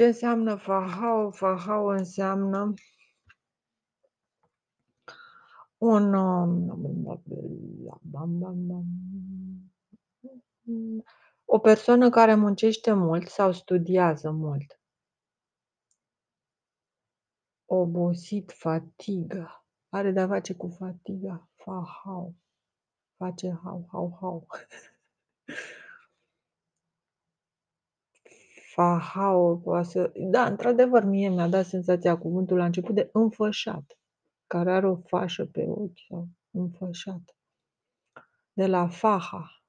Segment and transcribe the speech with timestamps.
[0.00, 1.30] Ce înseamnă fahau?
[1.30, 2.74] Fahau înseamnă
[5.78, 7.12] un um,
[11.44, 14.80] o persoană care muncește mult sau studiază mult.
[17.64, 19.64] Obosit, fatigă.
[19.88, 21.48] Are de-a face cu fatiga.
[21.56, 22.34] Fahau.
[23.16, 24.46] Face hau, hau, hau.
[28.80, 33.98] Fahau poate să da, într-adevăr, mie mi-a dat senzația cuvântul la început de înfășat,
[34.46, 37.36] care are o fașă pe ochi sau înfășat.
[38.52, 39.62] De la faja,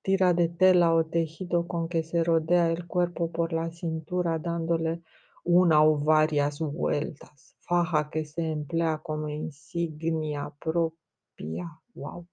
[0.00, 5.02] tira de tela o tejido con que se rodea el cuerpo por la cintura dándole
[5.42, 7.56] una o varias vueltas.
[7.58, 11.82] Faja que se emplea como insignia propia.
[11.92, 12.26] Wow!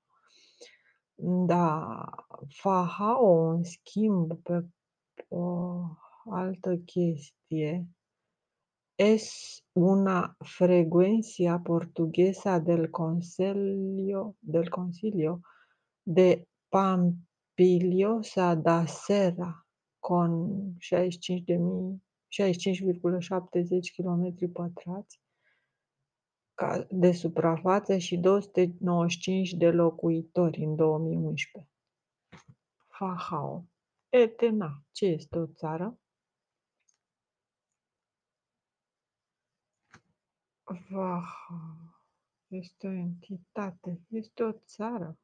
[1.47, 2.05] Da,
[2.49, 4.65] fajao, în schimb, pe
[5.27, 5.81] o
[6.29, 7.87] altă chestie,
[8.95, 15.39] es una frecuencia portuguesa del Conselho, del Consilio
[16.03, 19.67] de Pampilhosa da Serra,
[19.99, 25.21] con 65.000 65,70 km pătrați
[26.89, 31.71] de suprafață și 295 de locuitori în 2011.
[32.87, 33.65] Fahao.
[34.21, 34.83] Etena.
[34.91, 35.99] Ce este o țară?
[40.89, 41.93] Vaha.
[42.47, 44.01] Este o entitate.
[44.07, 45.17] Este o țară.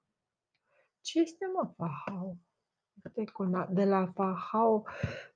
[1.02, 2.38] Ce este, mă, Fahau?
[3.70, 4.88] De la Fahau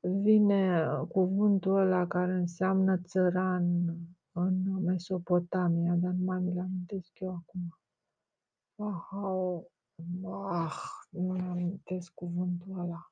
[0.01, 3.85] vine cuvântul ăla care înseamnă țăran
[4.31, 7.79] în Mesopotamia, dar nu mai mi-l amintesc eu acum.
[8.75, 9.71] Fahau,
[10.49, 13.09] ah, nu mi amintesc cuvântul ăla.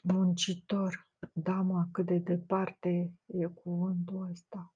[0.00, 1.08] Muncitor.
[1.32, 4.74] Da, mă, cât de departe e cuvântul ăsta.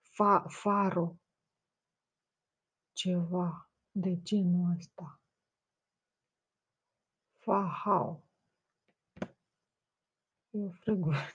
[0.00, 1.16] Fa, faro.
[2.92, 5.20] Ceva de genul ăsta.
[7.36, 8.26] Fahau.
[10.50, 11.32] E o frecvență.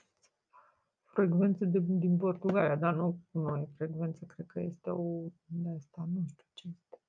[1.14, 6.04] Frecvență de, din Portugalia, dar nu, nu e frecvență, cred că este o de asta,
[6.04, 7.00] nu știu ce este.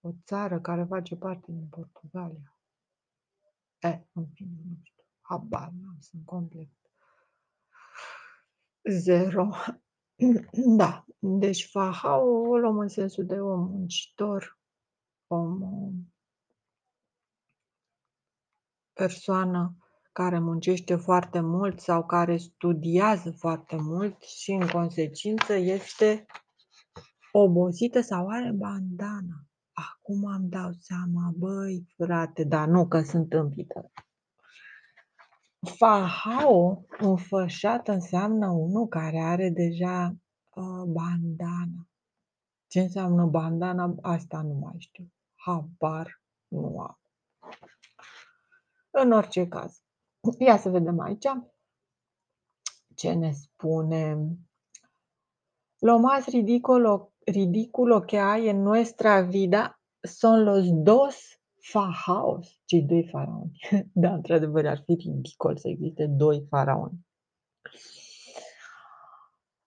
[0.00, 2.53] O țară care face parte din Portugalia.
[3.84, 5.04] E, în fine, nu știu.
[5.20, 6.68] Habar n-am, sunt complet
[8.90, 9.48] zero.
[10.76, 14.58] Da, deci fahau o luăm în sensul de om muncitor,
[15.26, 15.60] om
[18.92, 19.76] persoană
[20.12, 26.26] care muncește foarte mult sau care studiază foarte mult și în consecință este
[27.32, 29.46] obosită sau are bandana.
[29.74, 33.92] Acum am dau seama, băi, frate, dar nu că sunt împită.
[35.76, 40.16] Fahao, înfășat, înseamnă unul care are deja
[40.54, 41.88] uh, bandana.
[42.66, 43.94] Ce înseamnă bandana?
[44.02, 45.12] Asta nu mai știu.
[45.34, 46.98] Habar nu am.
[48.90, 49.82] În orice caz,
[50.38, 51.26] ia să vedem aici
[52.94, 54.28] ce ne spune.
[55.78, 61.38] Lo más ridicolo, ridicolo que hay en nuestra vida son los dos
[61.72, 63.58] fahaos, cei doi faraoni.
[63.92, 67.06] Da, într-adevăr, ar fi ridicol să existe doi faraoni.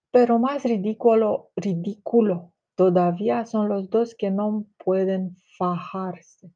[0.10, 6.52] Pero más ridicolo, ridículo todavía son los dos que no pueden fajarse.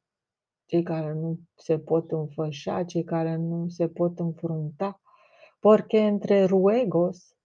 [0.66, 5.00] Cei care nu se pot înfășa, cei care nu se pot înfrunta.
[5.60, 7.36] Porque entre ruegos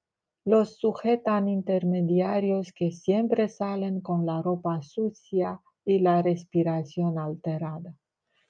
[0.47, 7.93] los sujetan intermediarios que siempre salen con la ropa sucia y la respiración alterada.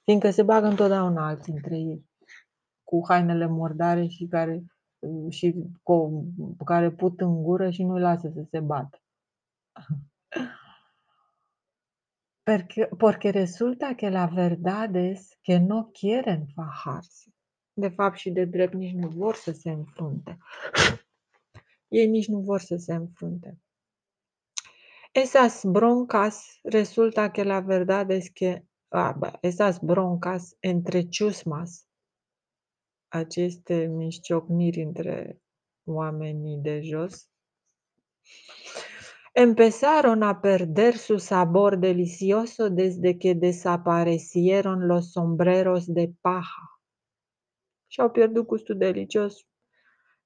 [0.04, 2.04] Fiindcă se bagă întotdeauna alții între ei,
[2.84, 4.64] cu hainele murdare și care,
[5.28, 6.24] și cu,
[6.64, 9.02] care put în gură și nu lasă să se bată.
[12.42, 17.30] Porque, porque resulta que la verdad es que no quieren fajarse.
[17.72, 20.38] De fapt și de drept nici nu vor să se înfrunte.
[21.88, 23.58] Ei nici nu vor să se înfrunte.
[25.12, 31.86] Esas broncas resulta que la verdad es que ah, esas broncas entre chusmas,
[33.08, 35.42] aceste mișciocniri între
[35.84, 37.30] oamenii de jos,
[39.32, 46.82] empezaron a perder su sabor delicioso desde que desaparecieron los sombreros de paja.
[47.86, 49.46] Și-au pierdut gustul delicios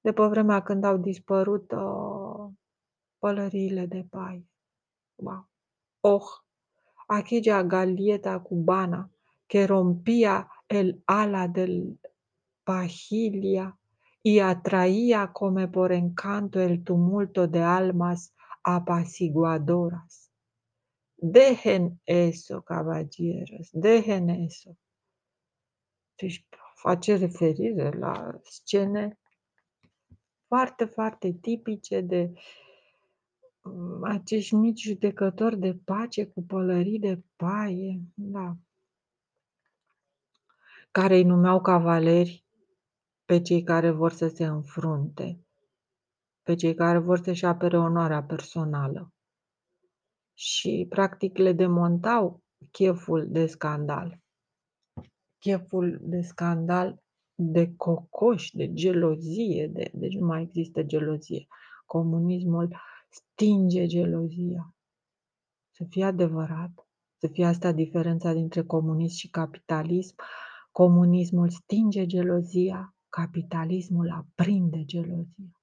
[0.03, 2.51] de pe vremea când au dispărut uh,
[3.19, 4.47] pălăriile de paie.
[5.15, 5.49] Wow.
[6.01, 6.29] Oh,
[7.07, 9.11] aquella galieta cubana
[9.47, 12.01] que rompía el ala del
[12.65, 13.79] pajilla
[14.23, 20.31] y atraía come por encanto el tumulto de almas apaciguadoras.
[21.17, 24.77] Dejen eso, caballeros, dejen eso.
[26.19, 26.45] Deci
[26.83, 29.19] face referire la scene
[30.53, 32.33] foarte, foarte tipice de
[33.63, 38.57] mm, acești mici judecători de pace cu pălării de paie, da,
[40.91, 42.45] care îi numeau cavaleri
[43.25, 45.41] pe cei care vor să se înfrunte,
[46.43, 49.13] pe cei care vor să-și apere onoarea personală
[50.35, 54.21] și practic le demontau cheful de scandal.
[55.39, 57.03] Cheful de scandal
[57.35, 61.47] de cocoș, de gelozie, de, deci nu mai există gelozie.
[61.87, 62.77] Comunismul
[63.09, 64.75] stinge gelozia.
[65.71, 66.87] Să fie adevărat,
[67.19, 70.15] să fie asta diferența dintre comunism și capitalism.
[70.71, 75.61] Comunismul stinge gelozia, capitalismul aprinde gelozia.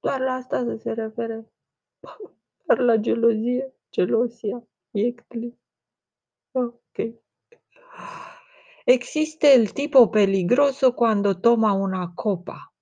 [0.00, 1.52] Doar la asta să se refere.
[2.66, 5.58] Doar la gelozie, gelosia, iectli.
[6.52, 6.98] Ok.
[8.84, 12.72] Existe el tipo peligroso cuando toma una copa.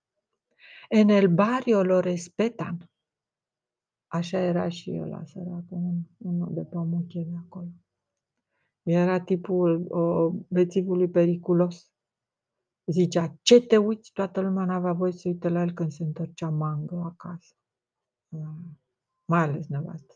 [0.90, 2.90] En el barrio lo respetan.
[4.06, 7.68] Așa era și ăla săracul, un, unul de pămuche de acolo.
[8.82, 11.92] Era tipul uh, bețivului periculos.
[12.86, 14.12] Zicea, ce te uiți?
[14.12, 17.54] Toată lumea n-avea voie să uite la el când se întorcea mangă acasă.
[18.28, 18.78] Mm.
[19.24, 20.14] Mai ales nevastă.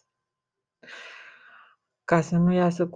[2.13, 2.91] Ca să nu iasă.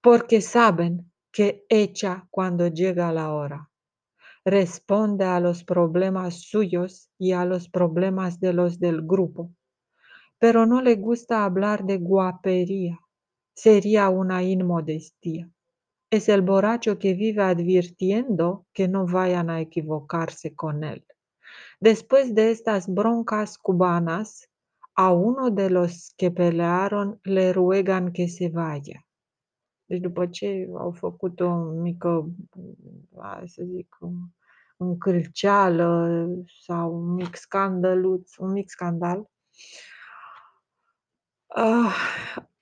[0.00, 3.72] Porque saben que ella cuando llega la hora
[4.44, 9.50] responde a los problemas suyos y a los problemas de los del grupo.
[10.38, 13.00] Pero no le gusta hablar de guapería.
[13.54, 15.50] Sería una inmodestia.
[16.08, 21.04] Es el borracho que vive advirtiendo que no vayan a equivocarse con él.
[21.80, 24.48] Después de estas broncas cubanas,
[24.92, 29.06] a uno de los que pelearon le ruegan que se vaya.
[29.84, 32.30] Deci după ce au făcut o mică,
[33.18, 33.98] hai să zic,
[34.76, 36.26] încârceală
[36.64, 39.30] sau un mic scandăluț, un mic scandal,
[41.56, 41.96] uh,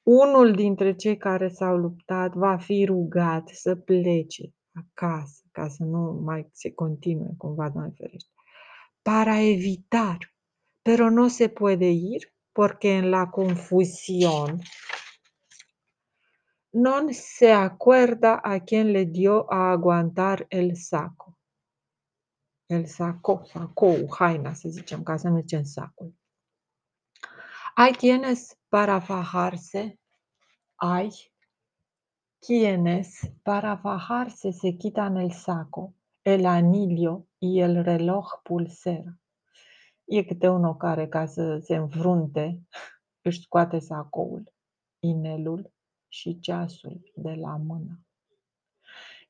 [0.02, 6.20] unul dintre cei care s-au luptat va fi rugat să plece acasă, ca să nu
[6.24, 8.30] mai se continue cumva, Doamne ferește,
[9.02, 10.34] para evitar,
[10.82, 14.60] pero no se puede ir porque en la confusión
[16.72, 21.36] no se acuerda a quién le dio a aguantar el saco.
[22.68, 26.14] El saco, sacou, haina, să zicem, ca să nu zicem sacul.
[27.74, 29.98] Hay quienes para fajarse,
[30.76, 31.10] hay
[32.38, 39.19] quienes para fajarse se quitan el saco, el anillo y el reloj pulsera.
[40.12, 42.60] E câte unul care, ca să se înfrunte,
[43.26, 44.52] își scoate sacoul,
[44.98, 45.72] inelul
[46.08, 48.00] și ceasul de la mână.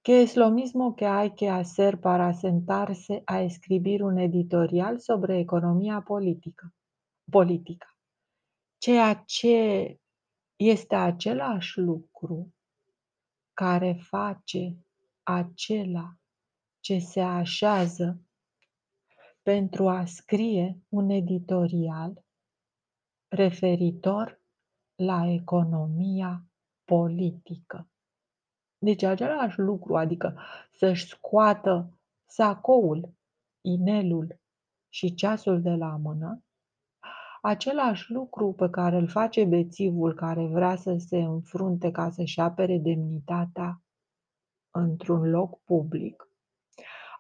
[0.03, 5.39] Que es lo mismo que hay que hacer para sentarse a escribir un editorial sobre
[5.39, 6.75] economia politică.
[7.31, 7.87] politică.
[8.79, 9.99] Ceea ce
[10.57, 12.55] este același lucru
[13.53, 14.77] care face
[15.23, 16.15] acela
[16.81, 18.21] ce se așează
[19.51, 22.25] pentru a scrie un editorial
[23.29, 24.43] referitor
[24.95, 26.45] la economia
[26.85, 27.89] politică.
[28.79, 30.41] Deci același lucru, adică
[30.73, 33.15] să-și scoată sacoul,
[33.61, 34.41] inelul
[34.89, 36.45] și ceasul de la mână,
[37.43, 42.79] același lucru pe care îl face bețivul care vrea să se înfrunte ca să-și apere
[42.79, 43.83] demnitatea
[44.71, 46.30] într-un loc public,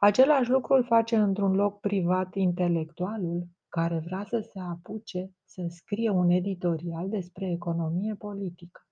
[0.01, 6.11] același lucru îl face într-un loc privat intelectualul care vrea să se apuce să scrie
[6.11, 8.85] un editorial despre economie politică.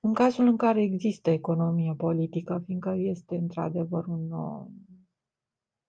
[0.00, 4.66] În cazul în care există economie politică, fiindcă este într-adevăr un uh,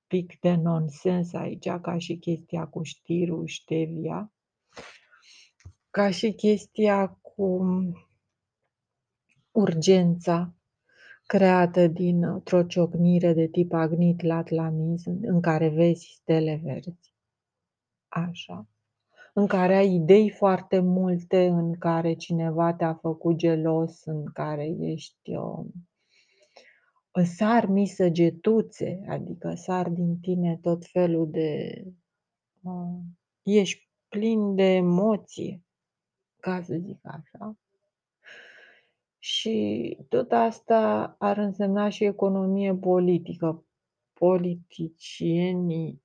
[0.07, 4.33] pic de nonsens aici, ca și chestia cu știrul, ștevia,
[5.89, 7.65] ca și chestia cu
[9.51, 10.53] urgența
[11.25, 17.13] creată dintr-o ciocnire de tip agnit latlanism, în care vezi stele verzi.
[18.07, 18.67] Așa
[19.37, 25.35] în care ai idei foarte multe, în care cineva te-a făcut gelos, în care ești
[25.35, 25.65] uh,
[27.23, 31.83] sar misăgetuțe, adică sar din tine tot felul de...
[32.61, 32.99] Uh,
[33.43, 35.63] ești plin de emoție,
[36.39, 37.57] ca să zic așa.
[39.25, 43.65] Și tot asta ar însemna și economie politică.
[44.13, 46.03] Politicienii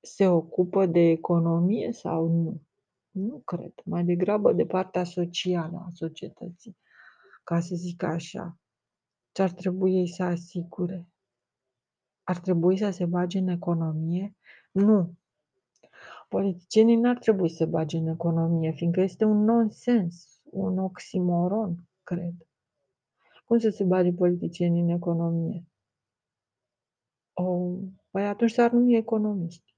[0.00, 2.62] se ocupă de economie sau nu?
[3.10, 3.72] Nu cred.
[3.84, 6.76] Mai degrabă de partea socială a societății,
[7.44, 8.58] ca să zic așa.
[9.32, 11.08] Ce ar trebui ei să asigure?
[12.22, 14.36] Ar trebui să se bage în economie?
[14.70, 15.14] Nu.
[16.28, 22.34] Politicienii n-ar trebui să se bage în economie, fiindcă este un nonsens, un oximoron, cred.
[23.44, 25.64] Cum să se bage politicienii în economie?
[27.32, 27.76] O,
[28.10, 29.74] păi atunci s-ar numi economiști.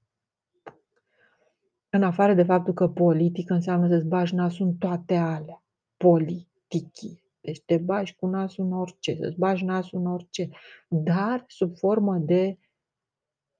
[1.89, 5.63] În afară de faptul că politic înseamnă să-ți bagi nasul în toate alea.
[5.97, 7.23] Politichii.
[7.41, 10.49] Deci te bagi cu nasul în orice, să-ți bagi nasul în orice.
[10.87, 12.59] Dar sub formă de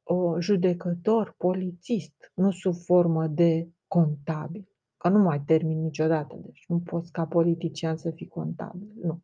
[0.03, 4.74] o judecător, polițist, nu sub formă de contabil.
[5.05, 9.21] Că nu mai termin niciodată, deci nu poți ca politician să fii contabil, nu.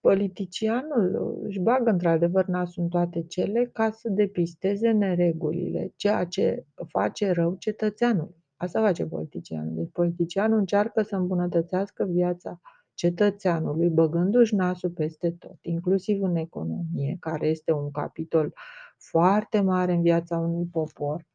[0.00, 7.30] Politicianul își bagă într-adevăr nasul în toate cele ca să depisteze neregulile, ceea ce face
[7.30, 8.44] rău cetățeanului.
[8.56, 9.74] Asta face politicianul.
[9.74, 12.60] Deci politicianul încearcă să îmbunătățească viața
[12.94, 18.52] cetățeanului, băgându-și nasul peste tot, inclusiv în economie, care este un capitol
[18.96, 21.26] foarte mare în viața unui popor.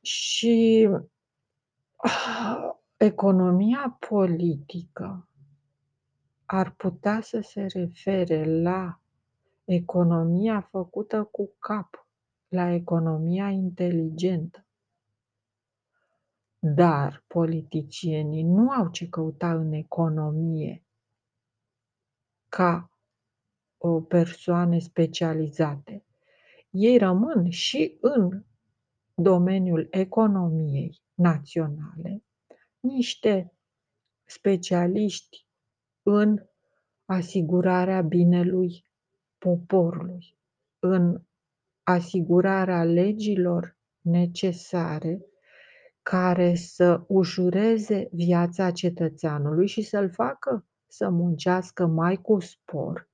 [0.00, 1.02] Și ah,
[2.96, 5.28] economia politică
[6.46, 9.00] ar putea să se refere la
[9.64, 12.06] economia făcută cu cap,
[12.48, 14.64] la economia inteligentă.
[16.58, 20.82] Dar politicienii nu au ce căuta în economie
[22.48, 22.90] ca
[23.78, 26.04] o persoane specializate.
[26.70, 28.44] Ei rămân și în
[29.14, 32.22] domeniul economiei naționale
[32.80, 33.52] niște
[34.24, 35.46] specialiști
[36.02, 36.42] în
[37.04, 38.84] asigurarea binelui
[39.38, 40.36] poporului,
[40.78, 41.22] în
[41.82, 45.24] asigurarea legilor necesare
[46.02, 53.08] care să ușureze viața cetățeanului și să-l facă să muncească mai cu spor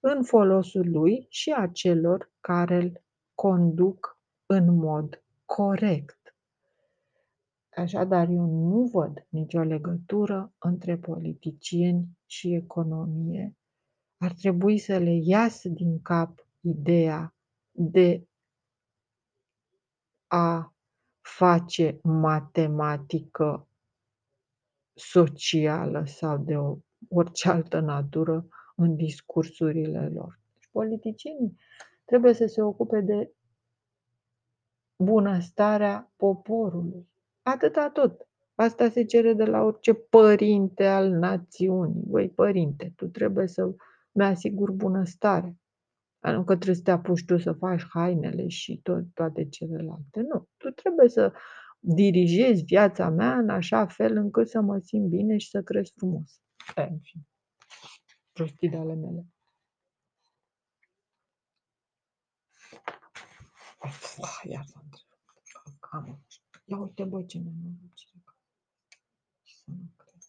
[0.00, 3.02] în folosul lui și a celor care îl
[3.34, 6.25] conduc în mod corect.
[7.76, 13.56] Așadar, eu nu văd nicio legătură între politicieni și economie.
[14.16, 17.34] Ar trebui să le iasă din cap ideea
[17.70, 18.28] de
[20.26, 20.74] a
[21.20, 23.68] face matematică
[24.94, 26.76] socială sau de o,
[27.08, 30.40] orice altă natură în discursurile lor.
[30.52, 31.56] Deci politicienii
[32.04, 33.32] trebuie să se ocupe de
[34.96, 37.08] bunăstarea poporului.
[37.46, 38.28] Atâta tot.
[38.54, 42.02] Asta se cere de la orice părinte al națiunii.
[42.06, 43.74] Băi, părinte, tu trebuie să
[44.12, 45.56] mi asiguri bunăstare.
[46.20, 50.20] Nu că trebuie să te apuci tu să faci hainele și tot, toate celelalte.
[50.20, 50.48] Nu.
[50.56, 51.32] Tu trebuie să
[51.78, 56.40] dirigezi viața mea în așa fel încât să mă simt bine și să cresc frumos.
[56.76, 57.22] E, în fine.
[58.32, 59.26] Prostii de ale mele.
[63.78, 64.80] Ah, iar s-a
[65.90, 66.24] Am.
[66.68, 68.24] Ia uite, bă, ce nenorocire.
[69.42, 70.22] Să nu cred.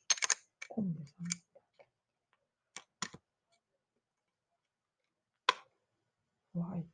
[0.67, 1.27] Cum de să nu
[6.51, 6.89] Vai,